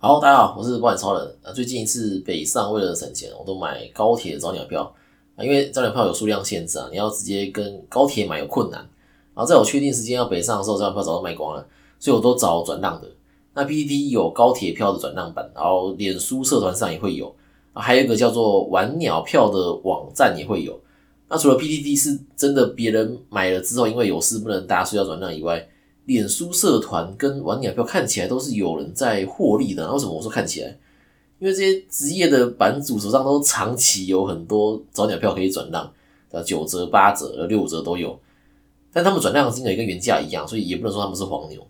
[0.00, 1.36] 好，大家好，我是保险超人。
[1.42, 4.94] 啊，最近一次北上为了省钱，我都买高铁早鸟票
[5.34, 8.78] 啊，因为早鸟票有数量限制啊，你要直接跟高铁买有困难。
[9.34, 11.66] 然后在我确定时间要北上的时候，早鸟票早就卖光了，
[11.98, 13.08] 所以我都找转让的。
[13.54, 17.34] 那 PPT 有高铁票的转让版，然后脸书社团上也会有，
[17.72, 20.78] 还有一个叫做玩鸟票的网站也会有。
[21.28, 25.68] 那除了 PPT 是真的别人买了之后因为有事不能搭，所以要转让以外，
[26.08, 30.74] 脸书社团跟玩鸟票看起来都是有人在获利的，为什么我说看起来？
[31.38, 35.92] 因为这些职业的版主手上都长期有很多早鸟票可以转让，
[36.30, 38.18] 呃，九折、八折、六折都有，
[38.90, 41.60] 但他们转让金额跟原价一样，所以也不能说他们是黄牛。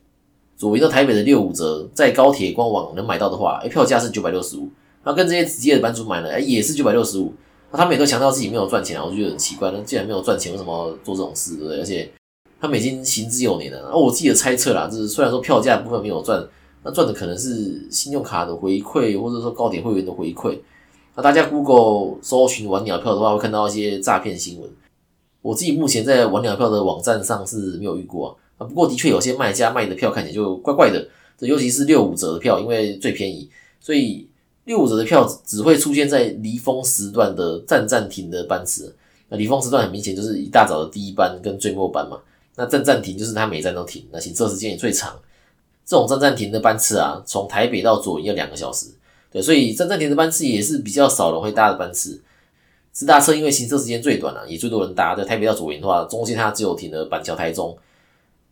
[0.57, 4.70] 左营到台北的六五折，在高铁官网能买到的话，哎，票价是九百六十五，
[5.03, 7.34] 然后跟这些职业的版主买呢，哎，也是九百六十五，
[7.73, 11.81] 那他们也都强调自己没有赚钱，我就觉得很奇怪，那既然没有赚钱，为什么做这种事，对？
[11.81, 12.09] 而且。
[12.61, 16.45] 他们已经行之有年了，而我自己的猜测啦，就是虽然说票价部分没有赚，
[16.83, 20.59] 那赚的可能是信用卡的回馈，或者说高铁会员的回馈。
[21.14, 24.69] 那大家 Google 搜寻玩鸟票的话，会看到一些诈骗新闻。
[25.41, 33.48] 我自己目前在玩鸟票的网站上是没有遇过啊，不过的确有些卖家卖的票看起来就怪怪的，这尤其是六五折的票，因为最便宜，
[33.81, 34.29] 所以
[34.64, 38.95] 六五折的票只会出现在离峰时段的站站停的班次。
[39.29, 42.19] 那离峰时段很明显就是一大早的第一班跟最末班嘛。
[42.59, 45.17] 那站站停就是它每站都停，那行车时间也最长。
[45.87, 48.89] 这种站站停的班次啊，从台北到左营要两个小时，
[49.31, 52.20] 对，所以站站停的班次也是比较少人会搭的班次。
[52.92, 55.14] 直达车因为行车时间最短啊，也最多人搭。
[55.14, 57.79] 在台北到左营的话，中间它只有停了板桥、台中。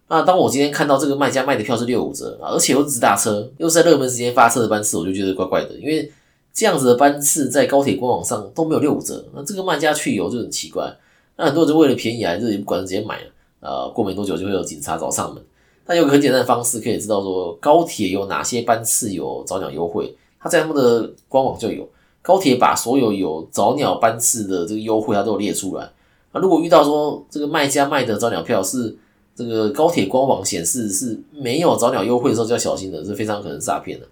[0.09, 6.09] 那当我今天看到这个卖家卖的票是六五折，而且又是直达车，又是在热门时间发车的班次，我就觉得怪怪的，因为
[6.55, 10.97] 这样子的班次在高铁官网上都没有六五折，那这个卖家去游就很奇怪。
[11.37, 13.27] 那很多人为了便宜啊，这也不管直接买了。
[13.67, 15.43] 呃，过没多久就会有警察找上门。
[15.87, 21.89] 那有个很简单的方式可以知道说高铁有哪些班次有早鸟优惠，它在他们的官网就有。
[22.23, 25.89] 高铁把所有有早鸟班次的这个优惠，它都有列出来。
[26.33, 28.97] 那如果遇到说这个卖家卖的早鸟票是
[29.37, 34.07] 这个高铁官网显示是没有早鸟优惠的时候，就要小心的，是非常可能诈骗的。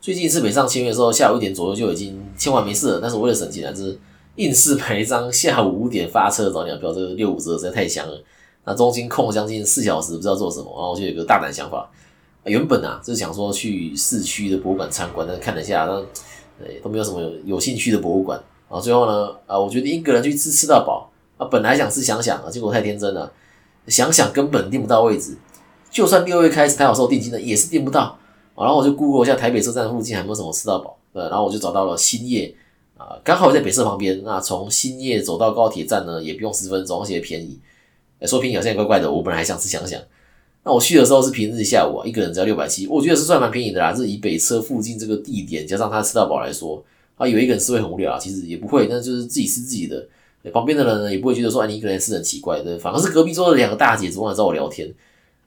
[0.00, 3.96] 最近是北上签约的时候，下午一点左右就已经签完没事了，但是为了省钱还，是
[4.34, 8.20] 硬是买一张下午五点发车的早鸟票，这个六五折实在太香了。
[8.64, 11.90] 那中间空了将近四小时，不知道做什么，然后我就有个大胆想法。
[12.44, 18.42] 原本啊，就是想说去市区的博物馆参观，但是看了一下，那都没有什么有兴趣的博物馆。
[18.68, 23.30] 然后最后呢，啊，我觉得一个人去吃吃到饱啊，本来想吃想想啊，结果太天真了，
[23.88, 25.36] 想想根本订不到位置。
[25.90, 28.16] 就算六月开始他有收定金的，也是订不到。
[28.56, 32.54] 然后我就 Google 一下台北车站附近还有没有什么吃到饱，对，然后我就找到了兴业
[32.96, 34.22] 啊，刚好在北车旁边。
[34.22, 37.58] 那从兴业走到高铁站呢，也不用十分钟，而且便宜。
[38.26, 40.00] 说便宜好像怪怪的，我本来还想吃想想。
[40.62, 43.92] 那我去的时候是平日下午啊，一个人只要六百七，我觉得是算蛮便宜的啦。
[43.92, 46.84] 这以北车附近这个地点，加上他吃到饱来说，
[47.16, 50.06] 啊，有一个人吃会很无聊啊，其实也不会，那就是自己吃自己的，
[50.52, 54.92] 旁边的人呢也不会觉得说，哎，你一个人吃很奇怪的，反而是隔壁桌的两个大姐总来找我聊天。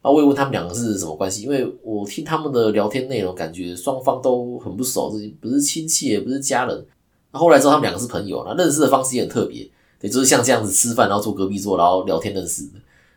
[0.01, 6.85] 啊，我也问他们两个是什么关系，因为我听他们的聊天内容，感觉双方都很不熟，自己不是亲戚，也不是家人。
[7.31, 9.69] 那后来知道他们两个是朋友，那认识的方式也很特别。
[10.03, 12.71] 也就是像这样子吃饭，然后坐隔壁桌，然后聊天认识的。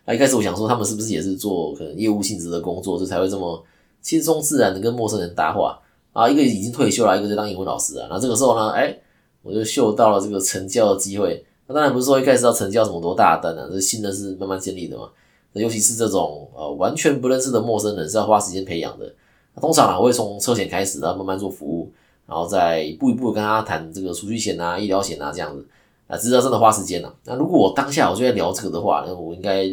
[0.04, 3.60] 那一开始我想说，他们是不是也是做可能业务性质的工作，就才会这么
[4.00, 5.76] 轻松自然的跟陌生人搭话
[6.12, 6.30] 啊？
[6.30, 8.06] 一个已经退休了，一个在当英文老师啊。
[8.08, 8.96] 那这个时候呢，哎，
[9.42, 11.44] 我就嗅到了这个成交的机会。
[11.66, 15.08] 那当然不是说一开始要成交什么多大单啊，这信任是慢慢建立的嘛。
[15.54, 19.12] 那尤其是这种呃完全不认识的陌生人，是要花时间培养的。
[19.56, 21.90] 那通常啊，我会从车险开始，然后慢慢做服务，
[22.28, 25.66] 然后再一步一步跟他谈这个储蓄险啊、医疗险啊这样子。
[26.06, 27.14] 啊，知道真的花时间了。
[27.24, 29.64] 那如果我当下我就在聊这个的话，那我应该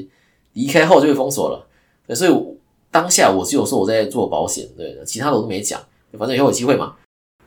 [0.53, 1.67] 离开后就被封锁了。
[2.07, 2.31] 对，所以
[2.91, 5.81] 当下我只有说我在做保险，对，其他的我都没讲。
[6.17, 6.95] 反正以后有机会嘛。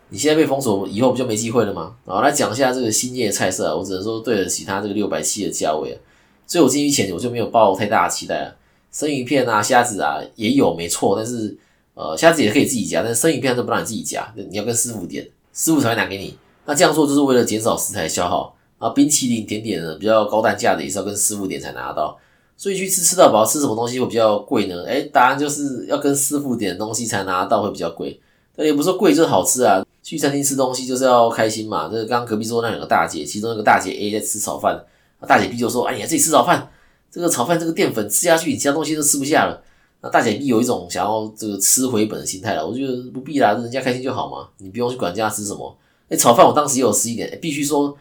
[0.08, 1.97] 你现在被封锁，以后不就没机会了吗？
[2.04, 5.98] 然后，来讲一下这个新业菜色，我只能说对得起它这个六百七的价位啊。
[6.47, 8.54] 所以我进去前我就没有抱太大的期待啊。
[8.92, 11.56] 生鱼片啊、虾子啊也有没错，但是
[11.94, 16.39] 呃，虾子也可以自己夹，但是生鱼片都不让你自己夹，你要跟师傅点，师傅才会拿给你。
[16.66, 18.55] 那这样做就是为了减少食材消耗。
[18.78, 22.19] 啊，冰淇淋甜点呢，比较高单价的也是要跟师傅点才拿到，
[22.57, 24.84] 所以去吃吃到饱，吃什么东西会比较贵呢？
[24.87, 28.21] 哎，答案就是要跟师傅点东西才拿到会比较贵，
[28.55, 29.84] 但也不是说贵就是好吃啊。
[30.03, 31.89] 去餐厅吃东西就是要开心嘛。
[31.91, 34.81] 这刚刚隔壁桌那两个大姐，其中一个大姐 A 在吃炒饭，
[35.27, 36.71] 大姐 B 就说：“哎，呀自己吃炒饭，
[37.11, 39.61] 这个炒饭这个淀粉吃下去，其他东西都吃不下了。”
[40.01, 45.77] 那大姐 B 有一种想要这个吃回本的心态了，我觉得不必啦，人家开心就好嘛，你不用去管人家吃什么。
[46.09, 47.97] 哎，炒饭我当时也有吃一点，必须说。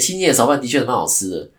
[0.00, 1.50] 新叶炒饭的确蛮好吃的，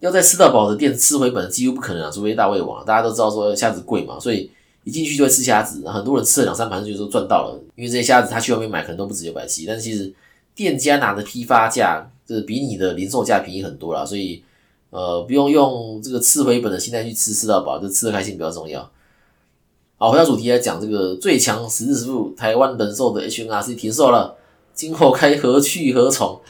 [0.00, 2.84] 要在吃到饱的店吃回本几乎不可能啊，除非大胃王。
[2.84, 4.50] 大家都知道说虾子贵嘛，所以
[4.84, 10.12] 一进去就会吃虾子，很多人吃了两三盘就说赚到了，因为这些虾子他去外面买可能都不止九百七，但是其实
[10.54, 14.42] 店家拿的批发价就是比你的零售价便宜很多啦，所以
[14.90, 18.90] 呃不用用这个吃回本的心态去吃吃到饱，就吃的开心比较重要。
[19.98, 24.36] 好，回到主题来讲，这个最强十日师傅台湾人寿的 HNRC 停售了，
[24.74, 26.40] 今后该何去何从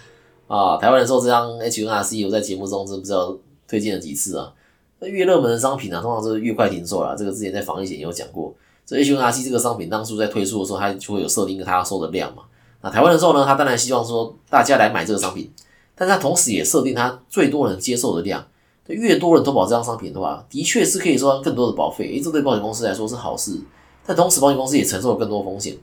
[0.53, 0.77] 啊？
[0.77, 3.35] 台湾人寿这张 HNRC 我在节目中真不知道
[3.67, 4.53] 推荐了几次啊。
[4.99, 7.17] 那越热门的商品啊，通常是越快停售了。
[7.17, 8.53] 这个之前在防疫险也有讲过。
[8.85, 12.43] 这 HNRC 这个商品当初在推出的时候，它就会有设定一个它要收的量嘛。
[12.83, 15.51] 那台湾人寿呢，它当然希望说大家来买这个商品，
[15.95, 18.45] 但它同时也设定它最多人接受的量。
[18.89, 23.59] 越多人投保这张商品的话，的确是可以收到更多的保费，诶，这对保险公司来说是好事。
[24.05, 25.75] 但同时，保险公司也承受了更多风险，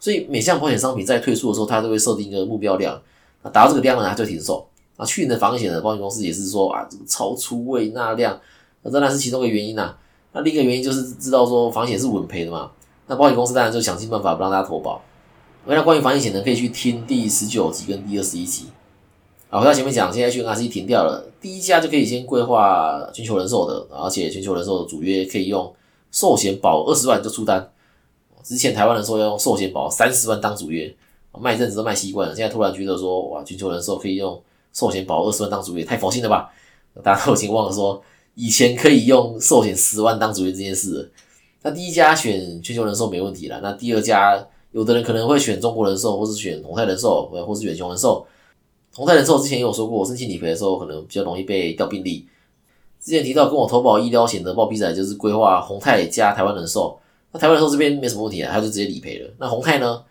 [0.00, 3.00] 所以每项保险商品在推出的时候，它都会设定一个目标量，
[3.48, 4.66] 达到这个量呢，它就停售。
[4.96, 8.38] 那去年的防险的保险公司也是说啊，这个超出位纳量，
[8.82, 9.94] 那当然是其中一个原因呐。
[10.32, 12.70] 那另一个原因就是知道说防险是稳赔的嘛，
[13.06, 15.00] 那保险公司当然就想尽办法不让大家投保。
[15.64, 18.66] 那关于防险呢，可以去听第十九集跟第二十一集。
[19.50, 25.74] 啊，回到前面讲，现在去 NRC 停掉了，第一家就可以先规划全球人寿的，而且全球人寿的主约可以用
[26.10, 27.70] 寿险保二十万就出单。
[28.42, 30.94] 之前台湾人寿要用寿险保三十万当主约，
[31.40, 34.40] 卖一阵子都卖习惯了，现在突然觉得说，哇，全球人寿可以用
[34.72, 36.50] 寿险保二十万当主约，太佛心了吧？
[37.02, 38.02] 大家都已经忘了说，
[38.34, 41.10] 以前可以用寿险十万当主约这件事。
[41.62, 48.26] 那第一家选全球人寿没问题了，那第二家有的人可能会选中国人寿，或是选宏泰人寿，或是远雄人寿。
[48.94, 52.26] 宏泰人寿之前也有说过，申请理赔的时候可能比较容易被调病例。
[53.00, 56.98] 之前提到跟我投保医疗险的暴皮仔，就是规划宏泰加台湾人寿。
[57.30, 59.30] 那台湾人寿这边没什么问题啊，他就直接理赔了。
[59.38, 60.02] 那宏泰呢？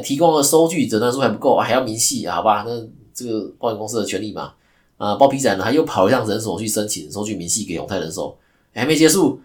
[0.00, 2.64] 提供的收据诊断书还不够，还要明细，好吧？
[2.66, 4.52] 那这个保险公司的权利嘛。
[4.96, 8.36] 啊，包皮仔呢，他又跑一趟诊所去申请收据明细给宏泰人寿，
[8.72, 9.40] 还没结束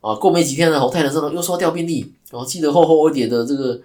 [0.00, 0.14] 啊。
[0.14, 2.00] 过没几天呢，宏泰人寿呢又说调病历，
[2.30, 3.80] 然后记得厚厚一点的这个。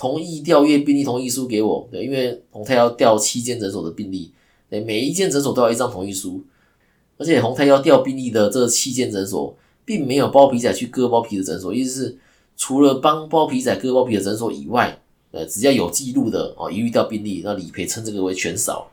[0.00, 4.32] 同意调阅病历同意书给我，对，因为宏泰要调七间诊所的病历，
[4.70, 6.40] 对，每一间诊所都要一张同意书，
[7.16, 12.18] 而且宏泰要调病历的这七间诊所，并没有包皮仔去割包皮的诊所，意思是
[12.56, 18.90] 除了帮包皮仔割包皮的诊所以外，呃，只要有记录的哦，一遇到病例，那理赔称这个为全少。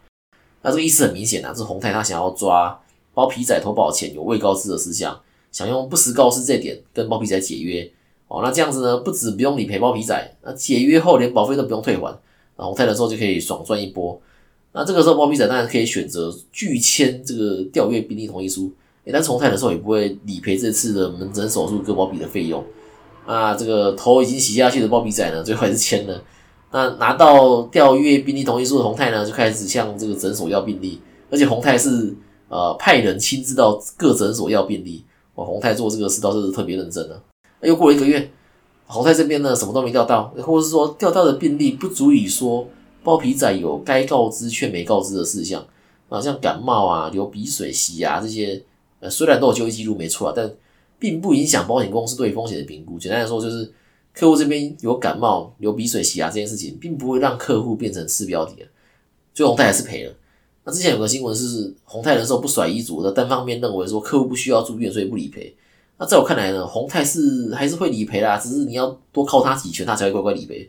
[0.61, 2.79] 那这个意思很明显啊，是宏泰他想要抓
[3.13, 5.19] 包皮仔投保前有未告知的事项，
[5.51, 7.89] 想用不实告知这点跟包皮仔解约。
[8.27, 12.19] 哦，那这样子呢，不止不用理赔包皮仔，那解约后连保费都不用退还，
[12.57, 14.19] 然后泰的时候就可以爽赚一波。
[14.73, 18.73] 那这个时候包皮仔当然可以选择拒签这个调阅病例同意书，
[19.05, 22.61] 诶，但从泰的时候也不会理赔这次的门诊手术割包皮的费用。
[23.25, 26.21] 啊这个头已经洗下去的包皮仔呢， 最后还是签了。
[26.71, 30.99] 那拿到调阅病历同意书的洪泰呢，就开始向这个诊所要病历，
[31.29, 32.13] 而且洪泰是
[32.49, 35.03] 呃派人亲自到各诊所要病历。
[35.35, 37.21] 哇，洪泰做这个事倒是特别认真的。
[37.61, 38.29] 又过了一个月，
[38.87, 42.67] 洪泰这边呢什么都没调到，或者是说调到的病例不足以说
[43.03, 45.65] 包皮仔有该告知却没告知的事项
[46.09, 48.61] 啊，像感冒啊、流鼻水、洗牙这些，
[48.99, 50.49] 呃，虽然都有就医记录没错啊，但
[51.05, 52.97] 并不影响保险公司对风险的评估。
[52.97, 53.71] 简单来说，就是
[54.11, 58.55] 客户这边有感冒、流鼻水、洗牙这件事情，并不会让客户变成次标的，
[59.35, 60.13] 最后宏泰还是赔了。
[60.63, 65.55] 那之前有个新闻是宏泰人寿不甩医嘱的，单方面认为说客户不需要住院，所以不理赔。
[65.99, 70.67] 那在我看来呢，宏泰是还是会理赔啦，只是你要多靠他几拳，他才会乖乖理赔。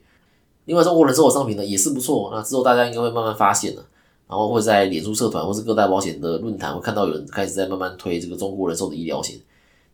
[0.67, 3.87] 另外，中国人寿的商品呢也是不错，那之后大家应该会慢慢发现了，
[4.29, 9.37] 然后会在脸书社团或是各大保险的论坛会看到有人开始在慢慢推这个中国人寿的医疗险。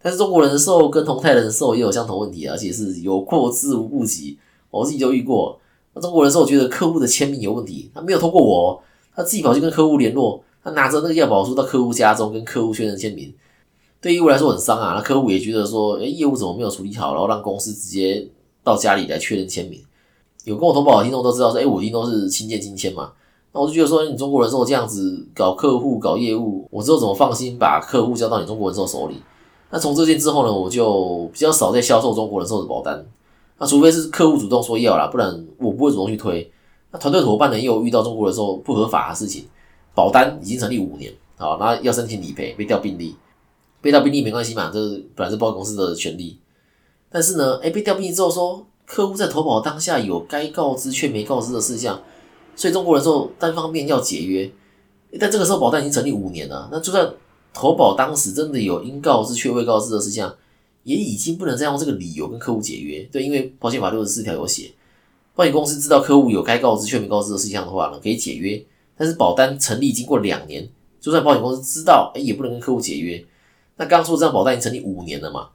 [0.02, 4.36] 但是中国人寿跟同泰人寿也有相同问题，而且是有过之无不及。
[4.70, 5.60] 我自己就遇过，
[5.94, 8.82] 那中国人寿觉得客户的签名有问题，他没有通过我，
[9.14, 13.32] 他自己跑去跟客户联络，他拿着那个药保书到客户家中跟客户确认签名。
[14.00, 18.26] 对业务来说很伤啊，那客户也觉得说，哎，业务怎么没有处理好，然后让公司直接
[18.64, 19.80] 到家里来确认签名。
[20.44, 23.12] 有跟我投保的听众都知道说，哎，我一定都是亲见亲签嘛。
[23.52, 29.22] 那我就觉得说，你中国人寿这样子搞客户、搞业务，我之后怎么放心把客户交到你中国人寿手里？
[29.72, 33.02] 那从这件之后呢，我就比较少在销售中国人寿的保单。
[33.58, 36.52] 那除非是客户主动说要啦，不然我不会主动去推。
[36.90, 39.46] 那团队伙伴呢，又遇到中国人寿不合法的事情，
[39.94, 43.16] 保单已经成立五年，好，那要申请理赔，被调病例。
[43.80, 46.38] 被调病例没关系嘛，这是本来是保险公司的权利。
[47.10, 51.98] 但是呢，哎，被调病例之后说客户在投保当下有该告知却没告知的事项，
[52.54, 54.50] 所以中国人寿单方面要解约。
[55.18, 57.10] 但这个时候保单已经成立五年了，那就算
[57.52, 60.34] 投保当时真的有应告知却未告知的事项，
[60.84, 63.02] 也已经不能再用这个理由跟客户解约。
[63.12, 64.72] 对，因为保险法六十四条有写，
[65.34, 68.62] 保险公司知道客户有该告知却没告知的事项的话呢，可以解约。
[68.96, 70.68] 但是保单成立经过两年，
[71.00, 73.24] 就算保险公司知道，哎，也不能跟客户解约。
[73.76, 75.48] 那刚说这张保单已经成立五年了嘛？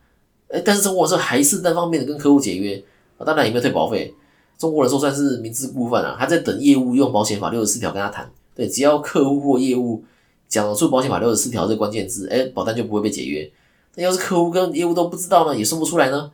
[0.49, 2.83] 哎，但是中国人寿还是单方面的跟客户解约
[3.17, 4.13] 啊，当然也没有退保费。
[4.57, 8.29] 中国人寿算是明知故犯啊，还在等业务用保险法六十四条跟他谈。
[8.55, 10.03] 对，只要客户或业务
[10.47, 13.51] 讲出保险法六十四条这关键字，哎，保单就不会被解约。
[13.95, 16.31] 那要是客户跟业务都不知道呢，也说不出来呢，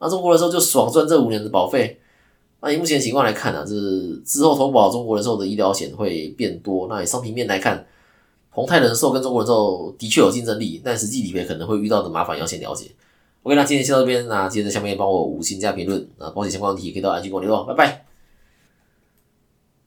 [0.00, 2.00] 那中国人寿就爽赚这五年的保费。
[2.60, 3.74] 那以目前情况来看呢，这
[4.24, 6.86] 之后投保中国人寿的医疗险会变多。
[6.88, 7.84] 那以商品面来看，
[8.50, 12.90] 宏泰人寿跟中国人寿的确有竞争力，但实际理赔可能会遇到的麻烦要先了解。
[13.42, 18.01] OK，那今天先到这边，那接着下面帮我五星加评论，那保险相关问题可以到 IG 跟我联络，拜拜。